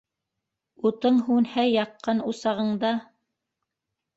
Утың 0.89 1.19
һүнһә 1.27 1.65
яҡҡан 1.73 2.25
усағыңда 2.33 2.95